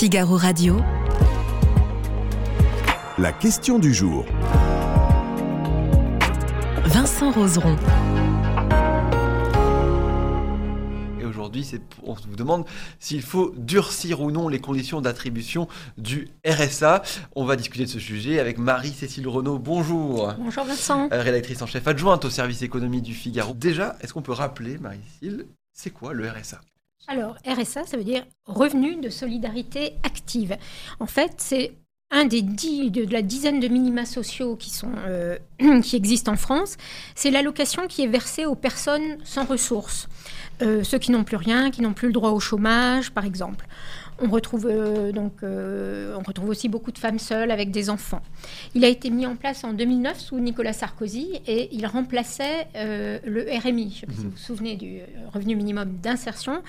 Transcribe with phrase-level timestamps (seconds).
[0.00, 0.80] Figaro Radio.
[3.18, 4.24] La question du jour.
[6.86, 7.76] Vincent Roseron.
[11.20, 11.70] Et aujourd'hui,
[12.02, 12.64] on vous demande
[12.98, 15.68] s'il faut durcir ou non les conditions d'attribution
[15.98, 17.02] du RSA.
[17.36, 19.58] On va discuter de ce sujet avec Marie-Cécile Renaud.
[19.58, 20.32] Bonjour.
[20.38, 21.10] Bonjour Vincent.
[21.12, 23.52] Euh, Rédactrice en chef adjointe au service économie du Figaro.
[23.52, 25.44] Déjà, est-ce qu'on peut rappeler, Marie-Cécile,
[25.74, 26.62] c'est quoi le RSA
[27.08, 30.56] Alors, RSA, ça veut dire revenu de solidarité active.
[31.00, 31.72] En fait, c'est
[32.10, 34.58] un des dix, de la dizaine de minima sociaux
[35.06, 35.38] euh,
[35.82, 36.76] qui existent en France.
[37.14, 40.08] C'est l'allocation qui est versée aux personnes sans ressources.
[40.62, 43.66] Euh, ceux qui n'ont plus rien, qui n'ont plus le droit au chômage, par exemple.
[44.22, 48.20] On retrouve, euh, donc, euh, on retrouve aussi beaucoup de femmes seules avec des enfants.
[48.74, 53.18] Il a été mis en place en 2009 sous Nicolas Sarkozy et il remplaçait euh,
[53.24, 53.90] le RMI.
[53.90, 54.98] Je ne sais pas si vous vous souvenez du
[55.32, 56.62] revenu minimum d'insertion.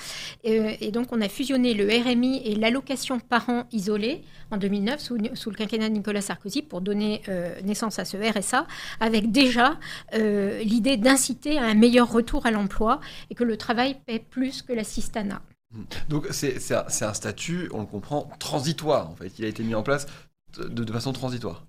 [0.45, 5.49] Et donc, on a fusionné le RMI et l'allocation parent isolé en 2009 sous, sous
[5.49, 7.21] le quinquennat de Nicolas Sarkozy pour donner
[7.63, 8.65] naissance à ce RSA,
[8.99, 9.77] avec déjà
[10.13, 14.73] l'idée d'inciter à un meilleur retour à l'emploi et que le travail paie plus que
[14.73, 15.41] l'assistanat.
[16.09, 19.31] Donc, c'est un, statut, on le comprend, transitoire, en fait.
[19.39, 20.05] Il a été mis en place
[20.57, 21.65] de, de façon transitoire.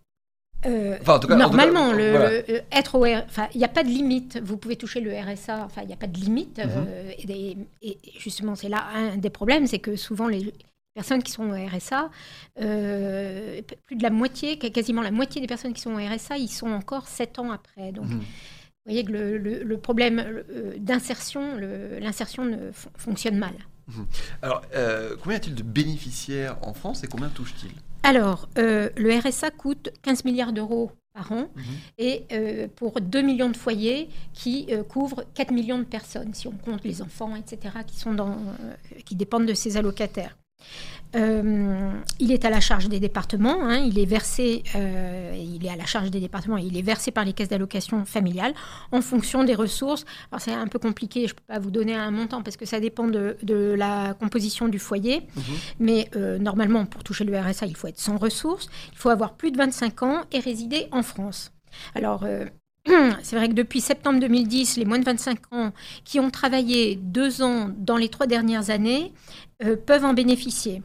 [0.67, 3.25] Euh, Enfin, en tout cas- Normalement, le, voilà.
[3.29, 4.41] enfin, il n'y a pas de limite.
[4.45, 5.65] Vous pouvez toucher le RSA.
[5.65, 6.59] Enfin, il n'y a pas de limite.
[6.59, 6.65] Mhm.
[6.89, 10.53] euh, et, des- et justement, c'est là un des problèmes, c'est que souvent les
[10.95, 12.11] personnes qui sont au RSA,
[12.61, 16.49] euh, plus de la moitié, quasiment la moitié des personnes qui sont au RSA, ils
[16.49, 17.93] sont encore sept ans après.
[17.93, 18.21] Donc, Mhm.
[18.85, 20.19] Vous voyez que le, le- le problème
[20.51, 21.57] euh, d'insertion,
[22.01, 23.53] l'insertion ne fon- fonctionne mal.
[24.43, 27.71] Alors, euh, combien y a-t-il de bénéficiaires en France et combien touche-t-il
[28.03, 31.63] Alors, euh, le RSA coûte 15 milliards d'euros par an Mhm.
[31.99, 36.53] et euh, pour 2 millions de foyers qui couvrent 4 millions de personnes, si on
[36.53, 38.37] compte les enfants, etc., qui, sont dans,
[39.05, 40.37] qui dépendent de ces allocataires.
[41.15, 45.69] Euh, il est à la charge des départements, hein, il est versé, euh, il est
[45.69, 48.55] à la charge des départements, il est versé par les caisses d'allocation familiale
[48.93, 50.07] en fonction des ressources.
[50.31, 52.65] Alors c'est un peu compliqué, je ne peux pas vous donner un montant parce que
[52.65, 55.43] ça dépend de, de la composition du foyer, Mhm.
[55.81, 59.35] mais euh, normalement pour toucher le RSA, il faut être sans ressources, il faut avoir
[59.35, 61.53] plus de 25 ans et résider en France.
[61.95, 62.25] Alors
[63.23, 65.73] c'est vrai que depuis septembre 2010, les moins de 25 ans
[66.05, 69.13] qui ont travaillé deux ans dans les trois dernières années
[69.65, 70.83] euh, peuvent en bénéficier.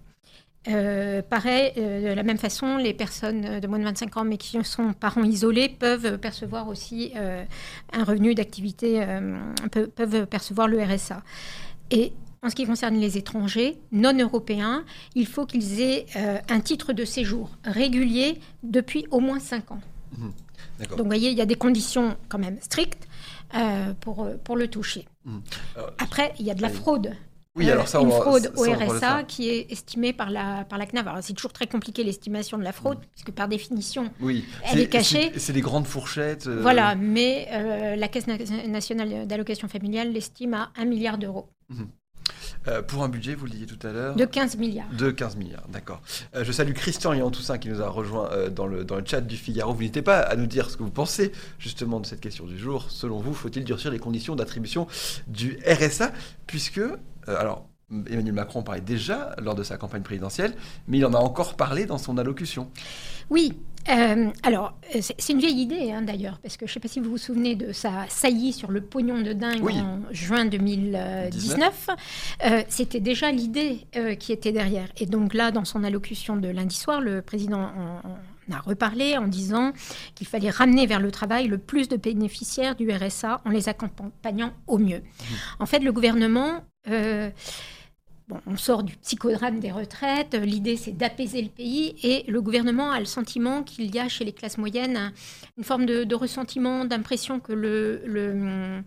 [0.67, 4.37] Euh, pareil, euh, de la même façon, les personnes de moins de 25 ans mais
[4.37, 7.43] qui sont parents isolés peuvent percevoir aussi euh,
[7.93, 9.05] un revenu d'activité,
[9.71, 11.23] peu- peuvent percevoir le RSA.
[11.89, 12.11] Et
[12.43, 14.83] en ce qui concerne les étrangers non européens,
[15.15, 16.05] il faut qu'ils aient
[16.49, 19.79] un titre de séjour régulier depuis au moins 5 ans.
[20.79, 20.97] D'accord.
[20.97, 23.07] Donc, vous voyez, il y a des conditions quand même strictes
[24.01, 25.07] pour, pour le toucher.
[25.75, 27.13] Alors, Après, il y a de la fraude.
[27.57, 30.29] Oui, Euh, alors ça, on une va- fraude ça, au RSA qui est estimée par
[30.29, 31.07] la, par la CNAV.
[31.07, 34.45] Alors, c'est toujours très compliqué l'estimation de la fraude, puisque par définition, Oui.
[34.63, 35.31] Elle C'est- est cachée.
[35.37, 36.47] c'est- des grandes fourchettes.
[36.47, 36.95] euh, voilà.
[36.95, 38.37] Mais euh, la Caisse na-
[38.67, 41.49] nationale d'allocation familiale l'estime à 1 milliard d'euros,
[42.67, 44.15] euh, pour un budget, vous le disiez tout à l'heure.
[44.15, 44.89] de 15 milliards.
[44.91, 46.01] De 15 milliards, d'accord.
[46.35, 49.03] Euh, je salue Christian Léon Toussaint qui nous a rejoint euh, dans, le, dans le
[49.05, 49.73] chat du Figaro.
[49.73, 52.57] Vous n'hésitez pas à nous dire ce que vous pensez justement de cette question du
[52.57, 52.85] jour.
[52.89, 54.87] Selon vous, faut-il durcir les conditions d'attribution
[55.27, 56.11] du RSA
[56.45, 56.81] Puisque,
[57.27, 60.53] alors, Emmanuel Macron parlait déjà lors de sa campagne présidentielle,
[60.87, 62.69] mais il en a encore parlé dans son allocution.
[63.29, 63.53] Oui.
[63.89, 66.99] euh, alors, c'est une vieille idée hein, d'ailleurs, parce que je ne sais pas si
[66.99, 69.79] vous vous souvenez de sa saillie sur le pognon de dingue Oui.
[69.79, 71.89] en juin 2019.
[72.45, 74.89] Euh, C'était déjà l'idée euh, qui était derrière.
[74.97, 78.17] Et donc là, dans son allocution de lundi soir, le président en, en
[78.53, 79.71] a reparlé en disant
[80.15, 84.51] qu'il fallait ramener vers le travail le plus de bénéficiaires du RSA en les accompagnant
[84.67, 85.03] au mieux.
[85.59, 86.65] En fait, le gouvernement...
[88.29, 92.23] euh, Bon, on sort du psychodrame des retraites, euh, l'idée c'est d'apaiser le pays et
[92.29, 95.13] le gouvernement a le sentiment qu'il y a chez les classes moyennes un-
[95.57, 98.81] une forme de, de ressentiment, d'impression que le, le-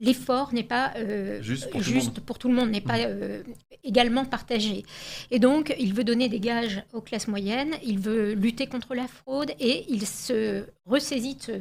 [0.00, 2.20] l'effort n'est pas euh, Juste pour tout le juste monde.
[2.20, 3.42] pour tout le monde, n'est pas euh,
[3.84, 4.84] également partagé.
[5.30, 9.08] Et donc, il veut donner des gages aux classes moyennes, il veut lutter contre la
[9.08, 11.60] fraude et il se ressaisit ce-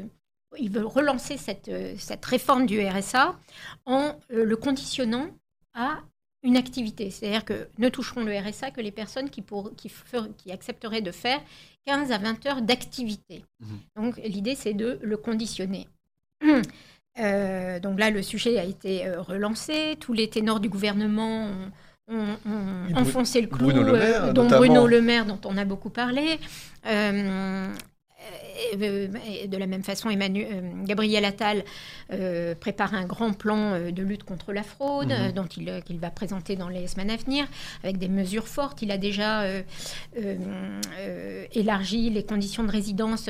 [0.57, 3.37] il veut relancer cette, euh, cette réforme du RSA
[3.85, 5.27] en euh, le conditionnant
[5.73, 5.99] à
[6.45, 7.09] une activité.
[7.09, 11.01] C'est-à-dire que ne toucheront le RSA que les personnes qui, pour, qui, fer- qui accepteraient
[11.01, 11.41] de faire
[11.87, 13.43] 15 à 20 heures d'activité.
[13.59, 13.79] Mhm.
[13.97, 15.87] Donc l'idée, c'est de le conditionner.
[17.17, 19.95] Euh, donc là, le sujet a été euh, relancé.
[20.01, 21.49] Tous les ténors du gouvernement
[22.09, 22.35] ont,
[22.93, 24.59] enfoncé le clou, Bruno euh, Maire, dont notamment.
[24.59, 26.37] Bruno Le Maire, dont on a beaucoup parlé.
[26.85, 27.73] Euh,
[28.75, 31.63] de la même façon, Emmanuel, Gabriel Attal
[32.59, 35.31] prépare un grand plan de lutte contre la fraude, mhm.
[35.33, 37.47] dont il, qu'il va présenter dans les semaines à venir,
[37.83, 38.81] avec des mesures fortes.
[38.81, 39.43] Il a déjà
[41.53, 43.29] élargi les conditions de résidence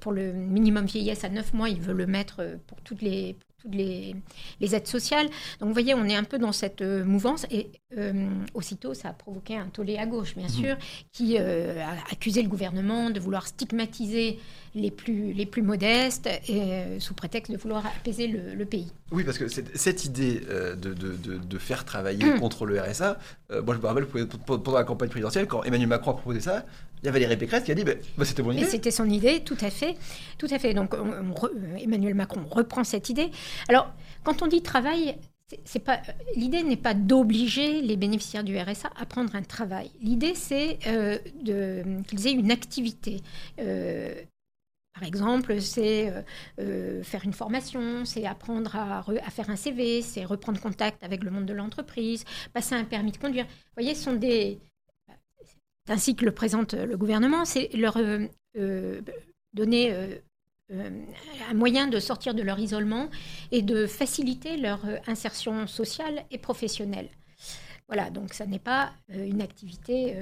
[0.00, 1.68] pour le minimum vieillesse à 9 mois.
[1.68, 3.36] Il veut le mettre pour toutes les,
[3.70, 4.14] les,
[4.60, 5.26] aides sociales.
[5.60, 9.10] Donc vous voyez, on est un peu dans cette euh, mouvance et euh, aussitôt ça
[9.10, 10.52] a provoqué un tollé à gauche, bien mhm.
[10.52, 10.76] sûr,
[11.12, 14.38] qui euh, a accusé le gouvernement de vouloir stigmatiser
[14.74, 18.92] les plus, les plus modestes et, sous prétexte de vouloir apaiser le, pays.
[19.12, 23.18] Oui, parce que cette idée de, de, de, faire travailler contre le RSA,
[23.64, 26.64] moi je me rappelle pendant la campagne présidentielle, quand Emmanuel Macron a proposé ça,
[27.04, 28.66] il y a Valérie Pécresse qui a dit bah, bah c'était bonne idée.
[28.66, 29.94] C'était son idée, tout à fait.
[30.38, 30.72] Tout à fait.
[30.72, 30.94] Donc
[31.78, 33.30] Emmanuel Macron reprend cette idée.
[33.68, 33.92] Alors,
[34.22, 35.16] quand on dit travail,
[35.66, 36.00] c'est pas
[36.34, 39.90] l'idée n'est pas d'obliger les bénéficiaires du RSA à prendre un travail.
[40.00, 41.18] L'idée c'est euh,
[42.08, 43.20] qu'ils aient une activité.
[43.60, 44.14] Euh,
[44.94, 46.22] par exemple, c'est euh,
[46.60, 51.24] euh, faire une formation, c'est apprendre à, à, faire un CV, c'est reprendre contact avec
[51.24, 53.44] le monde de l'entreprise, passer un permis de conduire.
[53.44, 54.60] Vous voyez, ce sont des
[55.88, 57.98] ainsi que le présente le gouvernement, c'est leur
[59.52, 60.18] donner
[60.72, 60.88] euh,
[61.50, 63.10] un moyen de sortir de leur isolement
[63.52, 67.08] et de faciliter leur euh, insertion sociale et professionnelle.
[67.86, 70.16] Voilà, donc ça n'est pas euh, une activité,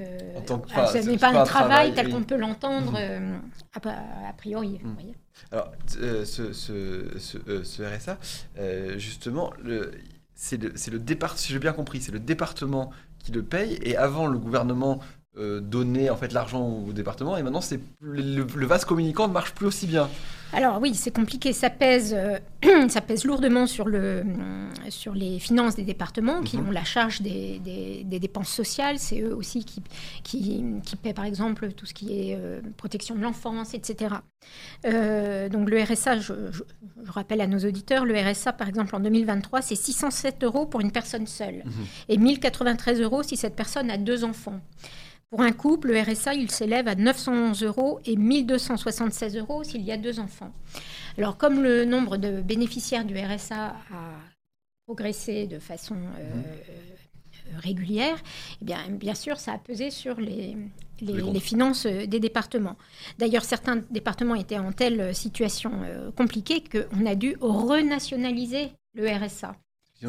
[0.45, 3.79] ce n'est pas, un travail, tel qu'on peut l'entendre mmh.
[3.85, 4.81] a, priori.
[4.83, 5.13] Mmh.
[5.53, 8.19] Alors, ce, ce, RSA,
[8.97, 9.53] justement,
[10.35, 13.95] c'est le, le départ, si j'ai bien compris, c'est le département qui le paye et
[13.95, 14.99] avant le gouvernement
[15.35, 19.55] euh, donner en fait l'argent au département et maintenant c'est le, vase communicant ne marche
[19.55, 20.07] plus aussi bien.
[20.51, 22.37] Alors oui, c'est compliqué, ça pèse, euh,
[22.87, 24.23] ça pèse lourdement sur, le,
[24.89, 26.67] sur les finances des départements qui mhm.
[26.67, 28.99] ont la charge des, des, dépenses sociales.
[28.99, 29.81] C'est eux aussi qui,
[30.21, 34.17] qui, qui, paient par exemple tout ce qui est euh, protection de l'enfance, etc.
[34.83, 36.33] donc le RSA, je,
[37.07, 40.91] rappelle à nos auditeurs, le RSA par exemple en 2023 c'est 607 euros pour une
[40.91, 41.85] personne seule mhm.
[42.09, 44.61] et 1093 euros si cette personne a deux enfants.
[45.33, 49.91] Pour un couple, le RSA, il s'élève à 911 euros et 1276 euros s'il y
[49.91, 50.53] a deux enfants.
[51.17, 53.75] Alors, comme le nombre de bénéficiaires du RSA a
[54.85, 57.57] progressé de façon euh, mmh.
[57.57, 58.15] régulière,
[58.61, 60.55] eh bien, bien sûr, ça a pesé sur les,
[61.01, 62.77] les, finances des départements.
[63.17, 69.55] D'ailleurs, certains départements étaient en telle situation euh, compliquée qu'on a dû renationaliser le RSA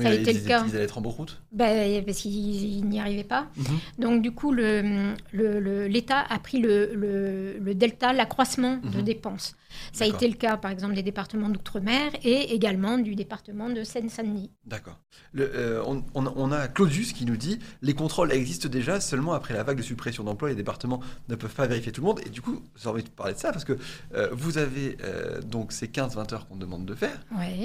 [0.03, 0.65] ça a été le cas.
[0.67, 3.49] Ils allaient être en route ben, Parce qu'ils n'y arrivaient pas.
[3.57, 3.79] Mhm.
[3.99, 9.05] Donc, du coup, l'État le, le, a pris le, le delta, l'accroissement de mhm.
[9.05, 9.57] dépenses.
[9.93, 13.83] Ça a été le cas, par exemple, des départements d'outre-mer et également du département de
[13.83, 14.51] Seine-Saint-Denis.
[14.65, 14.99] D'accord.
[15.39, 19.63] Euh, on, on, a Claudius qui nous dit les contrôles existent déjà, seulement après la
[19.63, 22.21] vague de suppression d'emplois, les départements ne peuvent pas vérifier tout le monde.
[22.27, 23.77] Et du coup, j'ai envie de parler de ça parce que
[24.15, 27.21] euh, vous avez euh, donc ces 15-20 heures qu'on demande de faire,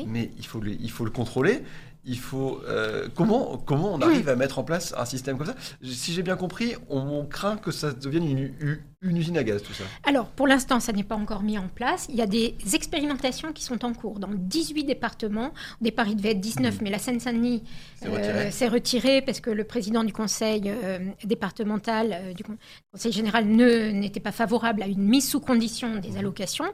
[0.08, 1.64] mais il faut, le, il faut le contrôler
[2.06, 5.56] il faut euh, comment comment on arrive à mettre en place un système comme ça?
[5.84, 9.84] Si j'ai bien compris, on, craint que ça devienne une, usine à gaz tout ça.
[10.04, 12.08] Alors pour l'instant, ça n'est pas encore mis en place.
[12.10, 15.52] Il y a des expérimentations qui sont en cours dans 18 départements.
[15.82, 16.78] Au départ, il devait être 19, mmh.
[16.84, 17.64] mais la Seine-Saint-Denis
[17.98, 22.44] s'est euh, retiré parce que le président du conseil euh, départemental, du
[22.92, 26.18] conseil général, n'était pas favorable à une mise sous condition des mmh.
[26.18, 26.74] allocations.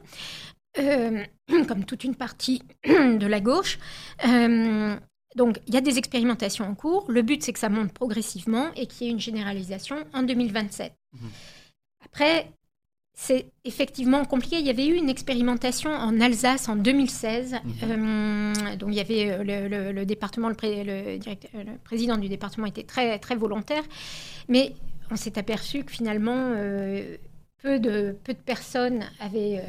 [1.68, 3.78] comme toute une partie de la gauche.
[5.36, 7.04] Donc, il y a des expérimentations en cours.
[7.08, 10.92] Le but, c'est que ça monte progressivement et qu'il y ait une généralisation en 2027.
[11.12, 11.30] Mhm.
[12.06, 12.50] Après,
[13.18, 14.58] c'est effectivement compliqué.
[14.58, 17.52] Il y avait eu une expérimentation en Alsace en 2016.
[17.52, 17.72] Mhm.
[17.82, 23.36] Euh, donc, il y avait euh, le, département, le, président du département était très, très
[23.36, 23.82] volontaire.
[24.48, 24.74] Mais
[25.10, 27.16] on s'est aperçu que finalement, euh,
[27.62, 29.62] peu, de, peu de personnes avaient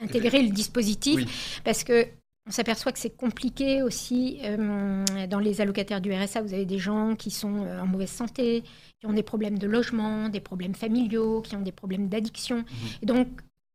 [0.00, 2.06] intégré le dispositif parce que
[2.46, 6.42] on s'aperçoit que c'est compliqué aussi euh, dans les allocataires du RSA.
[6.42, 8.62] Vous avez des gens qui sont euh, en mauvaise santé,
[9.00, 12.58] qui ont des problèmes de logement, des problèmes familiaux, qui ont des problèmes d'addiction.
[12.58, 12.66] Mhm.
[13.02, 13.28] Et donc,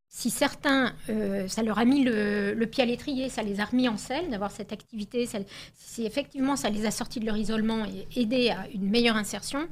[0.08, 3.88] si certains, euh, ça leur a mis le, pied à l'étrier, ça les a remis
[3.90, 5.28] en selle d'avoir cette activité,
[5.76, 9.68] si effectivement ça les a sortis de leur isolement et aidé à une meilleure insertion,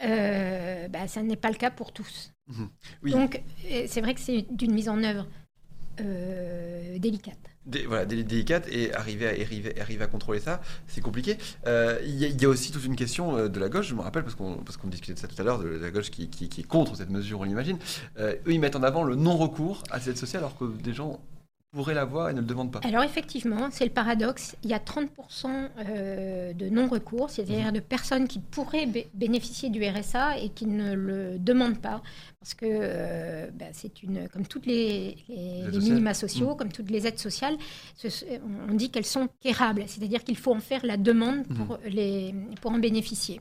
[0.00, 2.32] bah, ça n'est pas le cas pour tous.
[2.48, 3.10] Mhm.
[3.10, 3.42] Donc,
[3.86, 5.26] c'est vrai que c'est d'une mise en œuvre
[6.98, 7.38] délicate
[7.86, 11.38] voilà, délicate et arriver à, arriver, à contrôler ça, c'est compliqué.
[11.66, 14.22] Euh, il y, a aussi toute une question euh, de la gauche, je me rappelle,
[14.22, 16.66] parce qu'on qu'on discutait de ça tout à l'heure, de la gauche qui, qui, est
[16.66, 17.78] contre cette mesure, on l'imagine.
[18.18, 21.20] Euh, eux, ils mettent en avant le non-recours à cette sociale, alors que des gens
[21.78, 22.80] pourraient l'avoir et ne le demandent pas.
[22.82, 24.56] Alors effectivement, c'est le paradoxe.
[24.64, 27.72] Il y a 30% euh, de non-recours, c'est-à-dire Mhm.
[27.72, 32.02] de personnes qui pourraient bé- bénéficier du RSA et qui ne le demandent pas.
[32.40, 36.56] Parce que euh, ben, c'est une, comme toutes les, les- minima sociaux, Mhm.
[36.56, 37.56] comme toutes les aides sociales,
[37.96, 38.08] ce-
[38.70, 42.72] on dit qu'elles sont quérables, c'est-à-dire qu'il faut en faire la demande pour, les, pour
[42.72, 43.40] en bénéficier.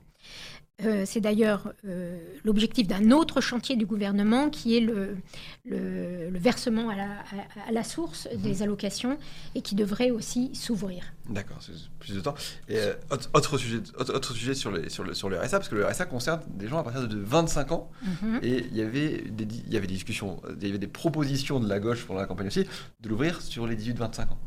[0.86, 5.18] Euh, c'est d'ailleurs euh, l'objectif d'un autre chantier du gouvernement qui est le,
[5.66, 9.18] le- le versement à la, à- à la source des allocations
[9.56, 11.04] et qui devrait aussi s'ouvrir.
[11.30, 12.36] D'accord, c'est plus de temps.
[12.70, 15.58] Et euh, autre, autre sujet, autre, autre sujet sur, les, sur, le, sur le RSA,
[15.58, 17.90] parce que le RSA concerne des gens à partir de 25 ans.
[18.04, 18.40] Mhm.
[18.44, 21.60] Et il y avait des, il y avait des discussions, il y avait des propositions
[21.60, 22.66] de la gauche pendant la campagne aussi,
[23.02, 24.38] de l'ouvrir sur les 18-25 ans.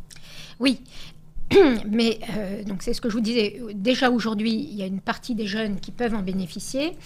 [0.61, 0.81] Oui.
[1.91, 3.61] Mais euh, donc c'est ce que je vous disais.
[3.75, 6.97] Déjà aujourd'hui, il y a une partie des jeunes qui peuvent en bénéficier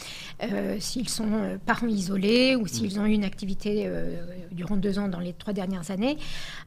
[0.43, 4.17] euh, s'ils sont euh, parents isolés ou s'ils ont eu une activité euh,
[4.53, 6.19] durant deux ans dans les trois dernières années.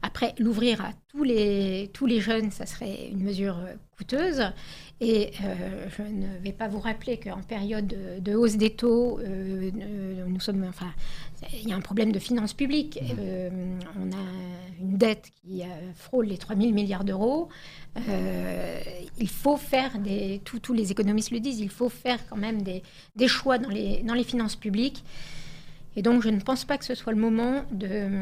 [0.02, 3.58] Après, l'ouvrir à tous les, tous les jeunes, ça serait une mesure
[3.98, 4.42] coûteuse.
[5.00, 9.18] Et euh, je ne vais pas vous rappeler qu'en période de, de hausse des taux,
[9.20, 10.92] euh, euh, nous sommes, enfin,
[11.52, 12.98] il y a un problème de finances publiques.
[13.18, 13.50] Euh,
[14.00, 14.24] on a
[14.80, 15.62] une dette qui
[15.94, 17.48] frôle les 3 000 milliards d'euros.
[19.18, 22.82] Il faut faire des, tous- les économistes le disent, il faut faire quand même des,
[23.16, 25.04] des choix dans les, dans les finances publiques.
[25.96, 28.20] Et donc, je ne pense pas que ce soit le moment de-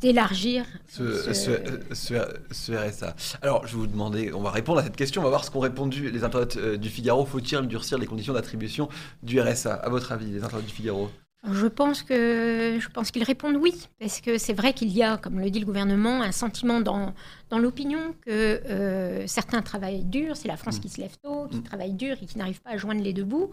[0.00, 2.14] d'élargir Ce, ce- ce- ce-
[2.50, 3.14] ce RSA.
[3.42, 5.50] Alors, je vais vous demander, on va répondre à cette question, on va voir ce
[5.50, 7.24] qu'ont répondu les internautes euh, du Figaro.
[7.24, 8.88] Faut-il durcir les conditions d'attribution
[9.22, 11.10] du RSA À votre avis, les internautes du Figaro?
[11.50, 15.16] Je pense que je pense qu'ils répondent oui, parce que c'est vrai qu'il y a,
[15.16, 17.14] comme le dit le gouvernement, un sentiment dans,
[17.50, 20.80] dans l'opinion que euh, certains travaillent dur, c'est la France Mm.
[20.82, 21.62] qui se lève tôt, qui Mm.
[21.64, 23.50] travaille dur et qui n'arrive pas à joindre les deux bouts,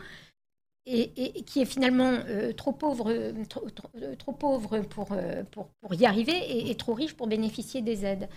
[0.89, 4.79] et, et- et qui est finalement euh, trop pauvre, euh, trop, trop- euh, trop pauvre
[4.79, 5.07] pour,
[5.51, 8.27] pour, pour y arriver et, et trop riche pour bénéficier des aides.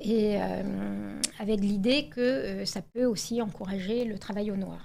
[0.00, 4.80] Et euh, avec l'idée que ça peut aussi encourager le travail au noir.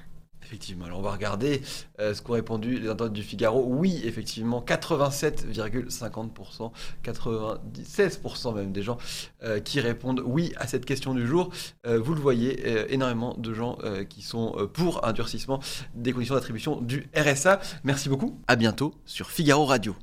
[0.48, 1.62] Effectivement, alors on va regarder
[2.00, 3.66] euh, ce qu'ont répondu les internautes du Figaro.
[3.68, 6.72] Oui, effectivement, 87,50%,
[7.04, 8.98] 96% même des gens
[9.44, 11.50] euh, qui répondent oui à cette question du jour.
[11.86, 13.78] Euh, vous le voyez, énormément de gens
[14.08, 15.60] qui sont pour un durcissement
[15.96, 17.60] des conditions d'attribution du RSA.
[17.84, 19.98] Merci beaucoup, à bientôt sur Figaro Radio.